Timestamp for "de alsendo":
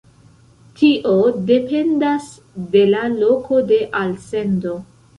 3.75-4.79